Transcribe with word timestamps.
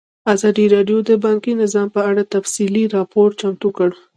ازادي 0.33 0.65
راډیو 0.75 0.97
د 1.09 1.11
بانکي 1.25 1.53
نظام 1.63 1.87
په 1.95 2.01
اړه 2.09 2.23
تفصیلي 2.35 2.83
راپور 2.95 3.27
چمتو 3.39 3.69
کړی. 3.77 3.97